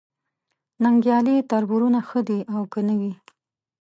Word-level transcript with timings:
ننګیالي 0.83 1.35
تربرونه 1.49 1.99
ښه 2.07 2.19
دي 2.27 2.39
او 2.53 2.61
که 2.71 2.79
نه 2.87 2.95
وي 2.99 3.13